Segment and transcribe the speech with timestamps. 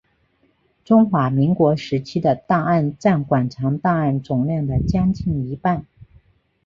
[0.83, 5.85] 中华民国时期的档案占馆藏档案总量的将近一半。